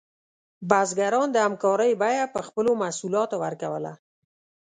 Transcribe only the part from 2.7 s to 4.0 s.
محصولاتو ورکوله.